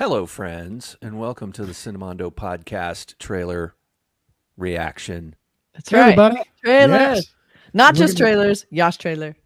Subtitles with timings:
[0.00, 3.74] Hello, friends, and welcome to the Cinemondo podcast trailer
[4.56, 5.34] reaction.
[5.74, 6.18] That's right.
[6.18, 6.40] everybody.
[6.64, 6.98] Trailers.
[7.16, 7.34] Yes.
[7.74, 8.64] Not We're just gonna- trailers.
[8.70, 9.36] Yash trailer.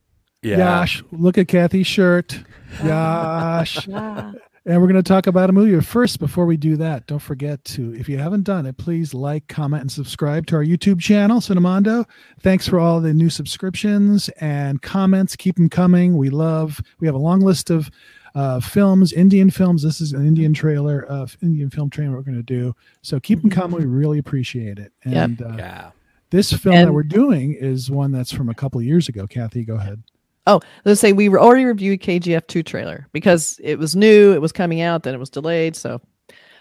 [0.43, 0.59] Yeah.
[0.59, 2.39] Yash, look at Kathy's shirt.
[2.85, 3.89] Yash.
[4.67, 5.75] And we're going to talk about a movie.
[5.77, 9.13] But first, before we do that, don't forget to, if you haven't done it, please
[9.13, 12.07] like, comment, and subscribe to our YouTube channel, Cinemondo.
[12.41, 15.37] Thanks for all the new subscriptions and comments.
[15.37, 16.17] Keep them coming.
[16.17, 17.91] We love, we have a long list of
[18.35, 19.83] uh, films, Indian films.
[19.83, 22.75] This is an Indian trailer, of Indian film trailer we're going to do.
[23.03, 23.81] So keep them coming.
[23.81, 24.93] We really appreciate it.
[25.05, 25.15] Yep.
[25.25, 25.91] And uh, Yeah.
[26.31, 29.27] this film that we're doing is one that's from a couple of years ago.
[29.27, 30.03] Kathy, go ahead.
[30.47, 34.53] Oh, let's say we already reviewed KGF 2 trailer because it was new, it was
[34.53, 35.75] coming out, then it was delayed.
[35.75, 36.00] So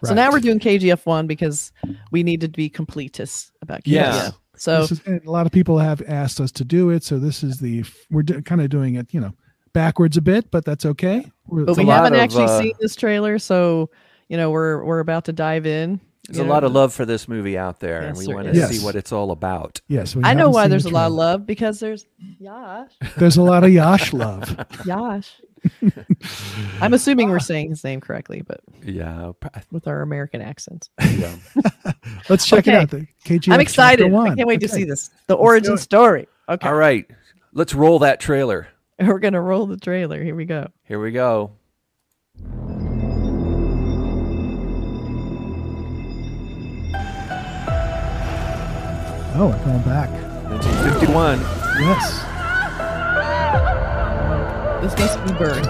[0.04, 1.72] so now we're doing KGF 1 because
[2.12, 3.92] we needed to be completists about KGF.
[3.92, 4.30] Yeah.
[4.56, 7.44] So This is, a lot of people have asked us to do it, so this
[7.44, 9.34] is the we're do, kind of doing it, you know,
[9.74, 11.32] backwards a bit, but that's okay.
[11.48, 13.90] We're, but we haven't of, actually uh, seen this trailer, so
[14.30, 16.00] you know, we're we're about to dive in.
[16.28, 18.56] There's you a lot of love for this movie out there, and we want to.
[18.56, 18.72] Yes.
[18.72, 19.82] see what it's all about.
[19.90, 22.06] yes, we I know why there's a lot of love because there's
[22.40, 22.92] Yash.
[23.18, 24.56] There's a lot of Yash love.
[24.86, 25.42] Yash.
[26.82, 29.32] I'm assuming we're saying his name correctly, but Yeah.
[29.72, 30.90] with our American accents.
[31.02, 31.36] yeah.
[32.30, 32.72] Let's check Okay.
[32.74, 32.90] it out.
[32.90, 34.14] The KGF I'm chapter excited.
[34.14, 35.10] I can't wait to see this.
[35.28, 36.28] The origin story.
[36.50, 36.68] Okay.
[36.68, 37.06] All right.
[37.54, 38.68] Let's roll that trailer.
[39.00, 40.24] We're going to roll the trailer.
[40.24, 40.70] Here we go.
[40.84, 41.52] Here we go.
[49.35, 50.11] Oh, we're going back.
[50.49, 51.41] 1951.
[51.81, 52.07] Yes.
[54.83, 55.67] This must be Bird.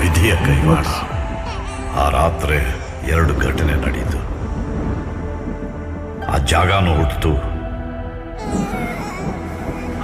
[0.00, 0.86] ವಿಧಿಯ ಕೈವಾಡ
[2.00, 2.58] ಆ ರಾತ್ರಿ
[3.12, 4.20] ಎರಡು ಘಟನೆ ನಡೀತು
[6.32, 7.32] ಆ ಜಾಗನೂ ಹುಟ್ಟಿತು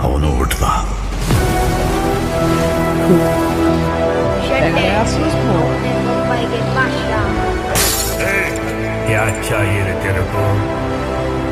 [0.07, 0.67] ಅವನು ಹುಟ್ಟದ
[4.99, 5.13] Ass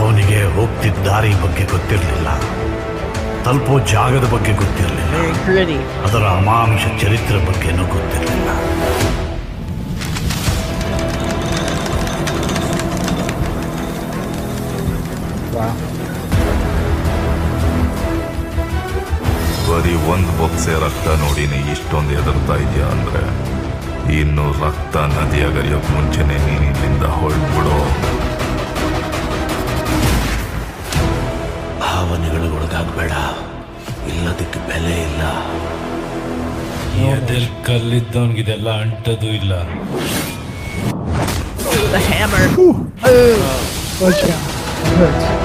[0.00, 2.28] ಅವನಿಗೆ ಹೋಗ್ತಿದ್ದ ದಾರಿ ಬಗ್ಗೆ ಗೊತ್ತಿರಲಿಲ್ಲ
[3.44, 5.14] ತಲುಪೋ ಜಾಗದ ಬಗ್ಗೆ ಗೊತ್ತಿರಲಿಲ್ಲ.
[6.06, 8.48] ಅದರ ಅಮಾನುಷ ಚರಿತ್ರೆ ಬಗ್ಗೆನೂ ಗೊತ್ತಿರಲಿಲ್ಲ.
[19.68, 23.22] ಬರೀ ಒಂದು ಬೊಕ್ಸೆ ರಕ್ತ ನೋಡಿನೇ ಇಷ್ಟೊಂದು ಹೆದರ್ತಾ ಇದೆಯಾ ಅಂದ್ರೆ
[24.20, 27.76] ಇನ್ನು ರಕ್ತ ನದಿಯಾಗರಿಯೋಕ್ ಮುಂಚೆನೆ ನೀನು ಇಲ್ಲಿಂದ ಹೊರಡ್ಬಿಡು
[32.12, 33.12] ಭಾವನೆಗಳಿಗೆ ಒಳಗಾಗಬೇಡ
[34.10, 35.22] ಇಲ್ಲದಕ್ಕೆ ಬೆಲೆ ಇಲ್ಲ
[37.12, 39.52] ಎದೆಲ್ ಕಲ್ಲಿದ್ದವನ್ಗಿದೆಲ್ಲ ಅಂಟದು ಇಲ್ಲ
[41.94, 42.44] The hammer.
[42.58, 42.74] Ooh.
[43.04, 44.34] Oh, okay.
[44.34, 45.41] Oh, hurts.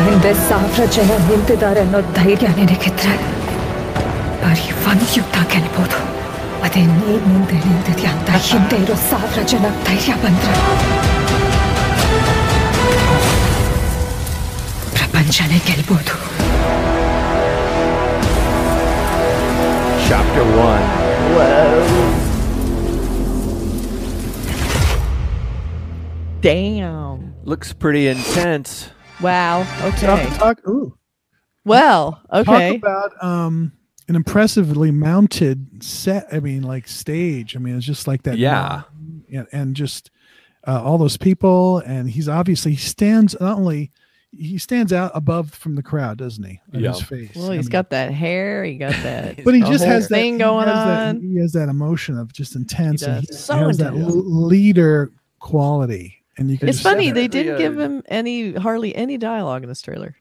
[0.00, 3.14] ಹಿಂದೆ ಸಾವಿರ ಜನ ನಿಂತಿದ್ದಾರೆ ಅನ್ನೋ ಧೈರ್ಯ ನಿನಗಿದ್ರೆ
[4.42, 5.98] ಬರೀ ಒಂದ್ ಯುದ್ಧ ಗೆಲ್ಬೋದು
[6.66, 10.54] ಅದೇ ನೀನ್ ಮುಂದೆ ನಿಂತಿದ್ಯಾ ಅಂತ ಹಿಂದೆ ಇರೋ ಸಾವಿರ ಜನ ಧೈರ್ಯ ಬಂದ್ರೆ
[14.96, 16.14] ಪ್ರಪಂಚನೇ ಗೆಲ್ಬೋದು
[20.06, 22.24] Chapter 1.
[26.40, 27.32] Damn.
[27.42, 28.90] Looks pretty intense.
[29.21, 29.61] Wow.
[29.87, 30.05] Okay.
[30.07, 30.97] Talk, talk, ooh.
[31.65, 32.73] Well, okay.
[32.73, 33.73] Talk about um
[34.07, 36.27] an impressively mounted set.
[36.31, 37.55] I mean, like stage.
[37.55, 38.37] I mean, it's just like that.
[38.37, 38.83] Yeah.
[39.31, 40.09] And, and just
[40.67, 43.91] uh, all those people, and he's obviously he stands not only
[44.31, 46.59] he stands out above from the crowd, doesn't he?
[46.73, 46.91] On Yeah.
[46.91, 47.31] His face.
[47.35, 48.63] Well, I he's mean, got that hair.
[48.63, 49.43] He got that.
[49.43, 51.21] But he just whole has that thing he going has that- on.
[51.21, 53.01] he has that emotion of just intense.
[53.03, 53.29] and does.
[53.29, 54.13] he, So he has that intense.
[54.15, 56.69] l- leader quality, and you can.
[56.69, 57.27] It's funny they Yeah.
[57.27, 60.15] didn't give him any hardly any dialogue in this trailer.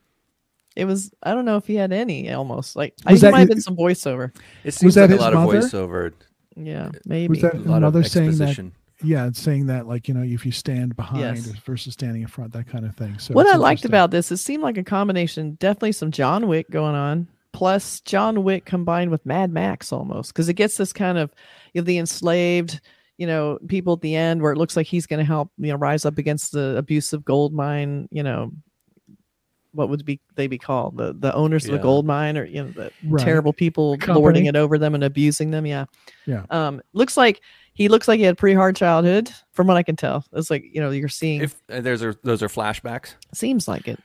[0.76, 3.32] It was I don't know if he had any almost like I Was think that
[3.32, 4.32] might have you- been some voiceover.
[4.64, 5.58] It seems that like a lot mother?
[5.58, 6.12] of voiceover,
[6.56, 7.28] Yeah, uh, maybe.
[7.28, 8.72] Was that a lot mother of saying that exposition.
[9.02, 11.46] yeah, saying that like you know if you stand behind Yes.
[11.66, 13.18] versus standing in front, that kind of thing.
[13.18, 16.70] So what I liked about this, it seemed like a combination, definitely some John Wick
[16.70, 21.18] going on, plus John Wick combined with Mad Max almost, because it gets this kind
[21.18, 21.32] of
[21.74, 22.80] you know, the enslaved,
[23.18, 25.70] you know, people at the end where it looks like he's going to help, you
[25.72, 28.50] know, rise up against the abusive gold mine, you know,
[29.72, 32.62] what would be they be called the the owners of the gold mine or you
[32.64, 33.22] know the Right.
[33.24, 34.18] terrible people Company.
[34.18, 35.84] lording it over them and abusing them yeah
[36.26, 36.44] Yeah.
[36.48, 37.42] um looks like
[37.74, 40.50] he looks like he had a pretty hard childhood from what i can tell it's
[40.50, 43.14] like you know you're seeing If uh, there's are those are flashbacks.
[43.34, 44.00] Seems like it.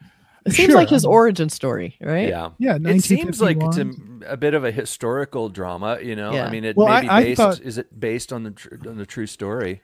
[0.45, 2.27] It seems like his origin story, right?
[2.27, 2.49] Yeah.
[2.57, 3.91] Yeah, It seems like it's a,
[4.27, 6.33] a bit of a historical drama, you know.
[6.33, 6.45] Yeah.
[6.45, 7.37] I mean, it Well, may I- be based.
[7.41, 9.81] thought- is it based on the tr- on the true story?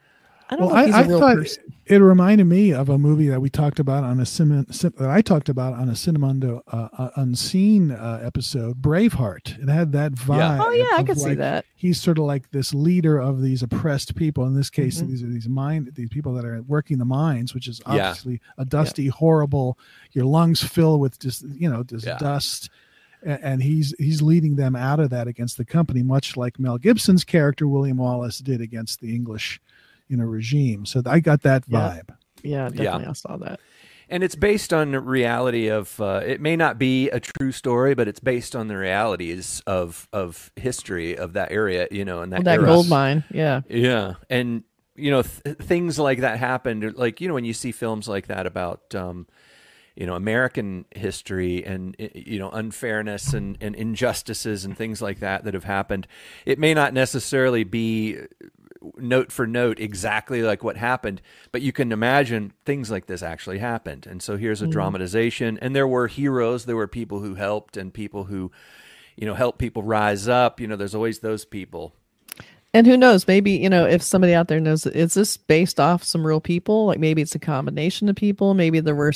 [0.51, 1.63] I don't Well, know if he's I, a I real thought person.
[1.85, 5.09] it reminded me of a movie that we talked about on a sim, sim, that
[5.09, 9.61] I talked about on a Cinemondo uh, uh, Unseen uh, episode, Braveheart.
[9.61, 10.59] It had that vibe.
[10.65, 11.65] Oh yeah, I of, could see that.
[11.75, 14.45] He's sort of like this leader of these oppressed people.
[14.47, 15.07] In this case, Mhm.
[15.07, 17.93] these are these mine these people that are working the mines, which is Yeah.
[18.09, 19.77] obviously a dusty, horrible.
[20.13, 22.17] Your lungs fill with just you know just Yeah.
[22.17, 22.69] dust.
[23.21, 27.25] And he's he's leading them out of that against the company, much like Mel Gibson's
[27.25, 29.59] character William Wallace did against the English,
[30.09, 30.85] you know, regime.
[30.85, 31.77] So I got that Yeah.
[31.79, 32.15] vibe.
[32.43, 33.05] Yeah, definitely.
[33.07, 33.59] I saw that.
[34.11, 36.01] And it's based on the reality of.
[36.01, 40.07] Uh, it may not be a true story, but it's based on the realities of
[40.11, 43.23] of history of that area, you know, and that, That gold mine.
[43.29, 43.61] Yeah.
[43.69, 44.63] Yeah, and
[44.95, 46.95] you know th- things like that happened.
[46.97, 49.27] Like you know when you see films like that about um,
[49.95, 55.43] you know American history and you know unfairness and, and injustices and things like that
[55.43, 56.07] that have happened.
[56.47, 58.17] It may not necessarily be
[58.97, 61.21] note for note exactly like what happened,
[61.51, 64.07] but you can imagine things like this actually happened.
[64.07, 64.71] And so here's a mm-hmm.
[64.71, 68.51] dramatization, and there were heroes, there were people who helped, and people who
[69.15, 70.59] you know help people rise up.
[70.59, 71.93] You know, there's always those people.
[72.71, 73.27] And who knows?
[73.27, 76.85] Maybe you know if somebody out there knows is this based off some real people?
[76.85, 78.53] Like maybe it's a combination of people.
[78.53, 79.13] Maybe there were,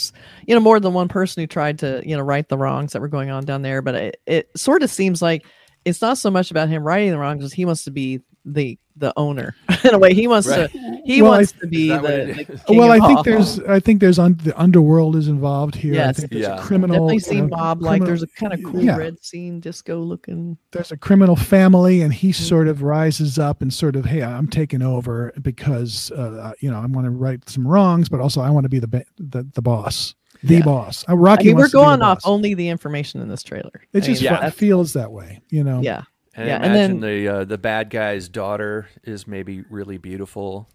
[0.47, 3.01] you know, more than one person who tried to you know right the wrongs that
[3.01, 3.81] were going on down there.
[3.81, 5.45] But it, it sort of seems like
[5.85, 8.77] it's not so much about him righting the wrongs as he wants to be the
[8.95, 10.13] the owner in a way.
[10.13, 10.71] He wants Right.
[10.71, 12.99] to he Well, I- wants to be Is that what the, the king well, I
[12.99, 13.23] think all.
[13.23, 15.93] there's, I think there's un, the underworld is involved here.
[15.93, 16.19] I Yes.
[16.19, 16.57] think there's Yeah.
[16.57, 16.95] a criminal.
[17.07, 18.03] definitely you seem know, mob like.
[18.05, 18.97] There's a kind of cool yeah.
[18.97, 20.57] red scene disco looking.
[20.71, 22.43] There's a criminal family, and he Mm-hmm.
[22.43, 26.77] sort of rises up and sort of, hey, I'm taking over because, uh, you know,
[26.77, 29.43] I want to right some wrongs, but also I want to be the ba- the,
[29.55, 30.13] the boss,
[30.43, 30.61] the Yeah.
[30.65, 31.03] boss.
[31.09, 31.41] Uh, Rocky.
[31.41, 32.25] I mean, we're wants to be the going off boss.
[32.29, 33.71] only the information in this trailer.
[33.91, 35.81] It I just mean, fe- that's- feels that way, you know.
[35.81, 36.03] yeah.
[36.35, 40.69] And Yeah, I and then- the uh, the bad guy's daughter is maybe really beautiful.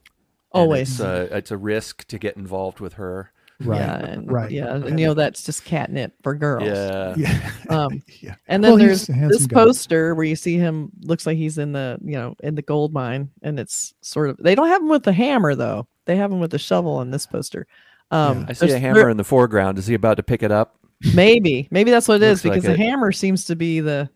[0.53, 0.93] Always.
[0.93, 3.31] it's, uh, it's a risk to get involved with her.
[3.61, 3.81] Right.
[3.81, 4.51] Yeah, and, right.
[4.53, 6.65] Yeah, and you know that's just catnip for girls.
[6.69, 7.51] Yeah, Yeah.
[7.69, 8.37] Um, yeah.
[8.47, 9.55] and then Well, there's this guy.
[9.65, 12.93] poster where you see him looks like he's in the you know in the gold
[12.93, 15.89] mine, and it's sort of they don't have him with the hammer though.
[16.05, 17.67] They have him with the shovel in this poster.
[18.13, 19.77] Um, I see a hammer there- in the foreground.
[19.77, 20.77] Is he about to pick it up?
[21.15, 22.87] maybe, maybe that's what it is Looks like because the it.
[22.89, 24.09] hammer seems to be the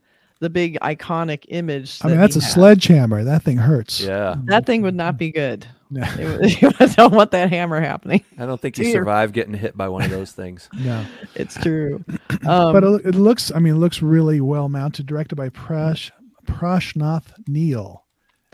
[0.43, 2.00] the big iconic image.
[2.03, 2.53] I mean, that's a has.
[2.53, 3.22] sledgehammer.
[3.22, 4.01] That thing hurts.
[4.01, 5.67] Yeah, That thing would not be good.
[5.89, 6.03] No.
[6.03, 8.25] I don't want that hammer happening.
[8.39, 8.93] I don't think you Dear.
[8.94, 10.69] survive getting hit by one of those things.
[10.79, 11.05] No.
[11.37, 12.05] It's true.
[12.44, 15.06] Um, but it, it looks, I mean, it looks really well mounted.
[15.06, 16.11] Directed by Prash
[16.44, 18.05] Prashanth Neel.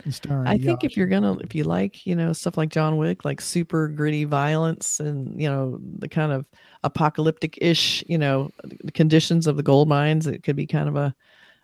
[0.03, 0.91] and starring I think Yash.
[0.91, 4.25] if you're gonna, if you like, you know, stuff like John Wick, like super gritty
[4.25, 6.45] violence and you know the kind of
[6.83, 10.95] apocalyptic ish, you know, the conditions of the gold mines, it could be kind of
[10.95, 11.15] a,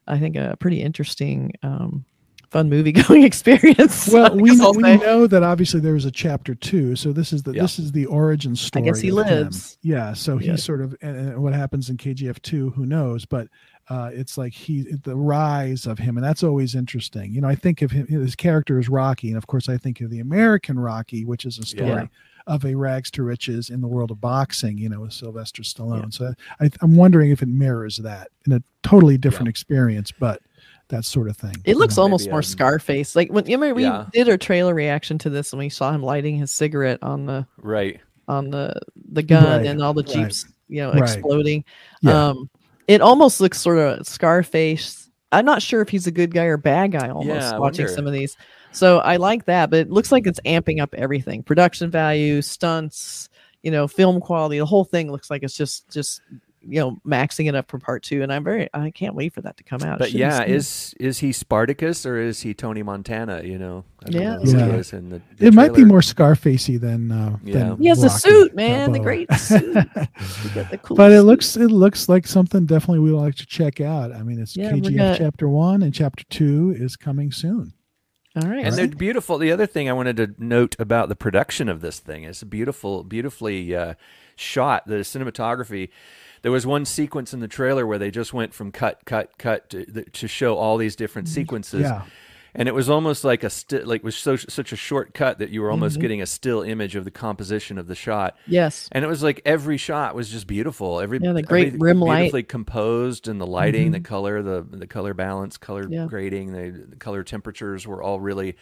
[0.07, 2.05] I think, a pretty interesting, um,
[2.51, 4.07] fun movie going experience.
[4.07, 7.43] Well, we, guess we know that obviously there was a chapter two, so this is
[7.43, 7.63] the Yeah.
[7.63, 8.83] this is the origin story.
[8.83, 9.43] I guess he of him.
[9.45, 9.77] lives.
[9.81, 10.55] Yeah, so he's Yeah.
[10.57, 13.25] sort of and, and what happens in KGF two, who knows?
[13.25, 13.47] But
[13.89, 17.33] uh, it's like he the rise of him, and that's always interesting.
[17.33, 19.99] You know, I think of him his character is Rocky, and of course I think
[20.01, 21.89] of the American Rocky, which is a story.
[21.89, 22.07] Yeah.
[22.47, 26.13] Of a rags to riches in the world of boxing, you know, with Sylvester Stallone.
[26.13, 30.43] So I, I'm wondering if it mirrors that in a totally different experience, but
[30.89, 31.55] that sort of thing.
[31.65, 32.03] It looks you know?
[32.03, 33.15] almost Maybe, more um, Scarface.
[33.15, 34.05] Like when you remember we Yeah.
[34.13, 37.47] did a trailer reaction to this, and we saw him lighting his cigarette on the
[37.57, 37.99] Right.
[38.27, 38.79] on the
[39.11, 40.13] the gun Right, and all the right.
[40.13, 41.01] jeeps you know Right.
[41.01, 41.63] exploding
[42.01, 42.27] Yeah.
[42.29, 42.49] um
[42.87, 46.57] it almost looks sort of scarface i'm not sure if he's a good guy or
[46.57, 47.95] bad guy almost Yeah, watching wonder.
[47.95, 48.35] some of these
[48.75, 53.29] so i like that but it looks like it's amping up everything production value stunts
[53.63, 56.21] you know film quality the whole thing looks like it's just just
[56.67, 59.41] you know maxing it up for part two and i'm very i can't wait for
[59.41, 60.49] that to come out But should be yeah, soon.
[60.55, 63.43] is is he Spartacus or is he Tony Montana?
[63.43, 64.37] You know, Yeah.
[64.37, 64.71] know Yeah.
[64.71, 67.53] he is in the, the it might be more Scarfacey than uh, Yeah.
[67.59, 69.03] than he has a suit man the Balboa.
[69.03, 71.25] great suit the cool but it suit.
[71.25, 74.11] looks it looks like something definitely we would like to check out.
[74.11, 77.73] I mean, it's Yeah, KGF gonna- chapter one and chapter two is coming soon.
[78.35, 78.65] All right.
[78.65, 79.37] and they're beautiful.
[79.37, 83.03] The other thing I wanted to note about the production of this thing is beautiful,
[83.03, 83.93] beautifully uh,
[84.35, 84.87] shot.
[84.87, 85.89] The cinematography.
[86.41, 89.69] There was one sequence in the trailer where they just went from cut, cut, cut
[89.71, 91.81] to, to show all these different sequences.
[91.81, 92.03] Yeah.
[92.57, 95.61] And it was almost like a sti- like was so such a shortcut that you
[95.61, 96.01] were almost mm-hmm.
[96.01, 98.37] getting a still image of the composition of the shot.
[98.47, 98.87] yes.
[98.91, 101.01] And it was like every shot was just beautiful.
[101.01, 102.17] Every Yeah, the great rim light.
[102.17, 104.05] beautifully composed, and the lighting, the mm-hmm.
[104.05, 106.05] color, the the color balance, color Yeah.
[106.07, 108.55] grading, the, the color temperatures were all really,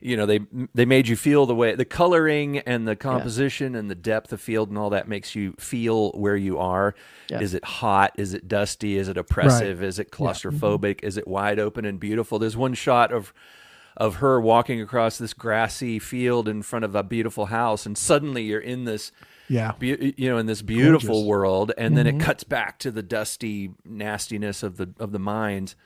[0.00, 0.40] you know, they
[0.74, 4.40] they made you feel the way the coloring and the composition and the depth of
[4.40, 6.94] field and all that makes you feel where you are.
[7.28, 7.40] Yeah.
[7.40, 8.12] Is it hot?
[8.16, 8.96] Is it dusty?
[8.96, 9.82] Is it oppressive?
[9.82, 10.96] Is it claustrophobic?
[10.96, 11.06] Mm-hmm.
[11.06, 12.38] Is it wide open and beautiful?
[12.38, 13.32] There's one shot of
[13.96, 18.42] of her walking across this grassy field in front of a beautiful house, and suddenly
[18.42, 19.10] you're in this
[19.48, 19.72] Yeah.
[19.78, 21.28] be- you know in this beautiful Gorgeous.
[21.28, 22.26] world and then it mm-hmm.
[22.26, 25.76] cuts back to the dusty nastiness of the of the mines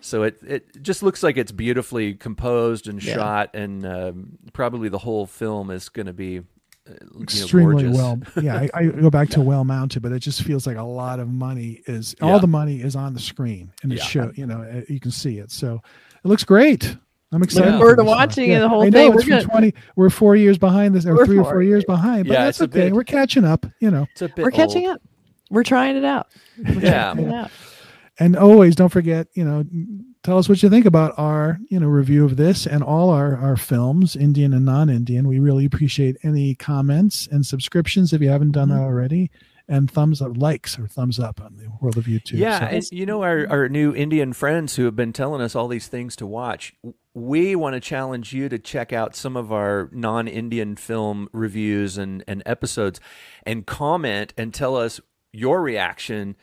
[0.00, 3.14] so it it just looks like it's beautifully composed and Yeah.
[3.14, 6.42] shot and um, probably the whole film is going to be uh,
[6.92, 7.96] you know, extremely gorgeous.
[7.96, 10.82] well yeah I, I go back to well mounted but it just feels like a
[10.82, 12.26] lot of money is Yeah.
[12.28, 14.04] all the money is on the screen and it Yeah.
[14.04, 15.80] show you know uh, you can see it so
[16.24, 16.96] it looks great
[17.32, 18.16] i'm excited Looking for forward to this one.
[18.18, 19.14] watching it, the whole I know thing.
[19.14, 21.62] it's We're gonna- 20 we're four years behind this or We're three or four four
[21.62, 24.38] years behind but Yeah, that's okay bit- we're catching up you know It's a bit
[24.44, 24.96] We're catching old.
[24.96, 25.02] up.
[25.50, 26.28] We're trying it out.
[26.58, 27.48] yeah Yeah.
[28.18, 29.64] And always don't forget you know
[30.22, 33.36] tell us what you think about our you know review of this and all our
[33.36, 38.52] our films indian and non-indian we really appreciate any comments and subscriptions if you haven't
[38.52, 38.78] done Mm-hmm.
[38.78, 39.30] that already
[39.70, 42.90] and thumbs up likes or thumbs up on the world of youtube Yeah, So- and
[42.92, 46.16] you know our, our new Indian friends who have been telling us all these things
[46.16, 46.74] to watch.
[47.12, 52.24] We want to challenge you to check out some of our non-Indian film reviews and,
[52.26, 52.98] and episodes,
[53.44, 55.00] and comment and tell us
[55.32, 56.34] your reaction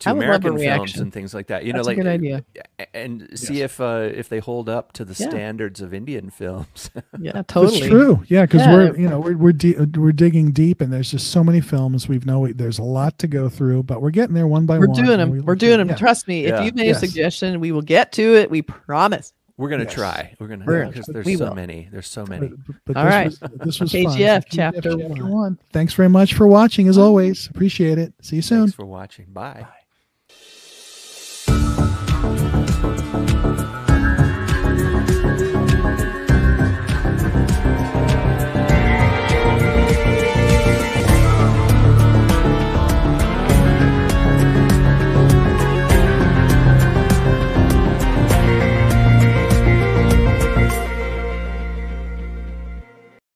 [0.00, 1.64] to I would love a American films and things like that.
[1.64, 2.44] You That's know, like good idea.
[2.92, 5.28] and see if uh, if they hold up to the Yeah.
[5.30, 6.90] standards of Indian films.
[7.20, 7.78] Yeah, totally.
[7.78, 8.22] It's true.
[8.28, 8.74] Yeah, because Yeah.
[8.74, 12.08] we're you know we're we're, di- we're digging deep, and there's just so many films.
[12.08, 14.80] We've know there's a lot to go through, but we're getting there one by one.
[14.80, 14.96] We're one.
[15.04, 15.30] doing and them.
[15.30, 15.88] we We are doing them.
[15.88, 15.94] yeah.
[15.96, 16.44] Trust me.
[16.46, 16.58] Yeah.
[16.58, 17.02] If you made Yes.
[17.02, 18.50] a suggestion, we will get to it.
[18.50, 19.32] We promise.
[19.56, 19.92] We're gonna Yes.
[19.94, 20.34] try.
[20.40, 21.54] We're gonna We're- because there's we so will.
[21.54, 21.88] many.
[21.92, 22.48] There's so many.
[22.48, 23.26] But, but All this right.
[23.26, 24.42] was, this was KGF fun.
[24.50, 25.30] chapter one.
[25.30, 25.58] one.
[25.72, 26.88] Thanks very much for watching.
[26.88, 28.12] As always, appreciate it.
[28.20, 28.62] See you soon.
[28.62, 29.26] Thanks for watching.
[29.32, 29.64] Bye.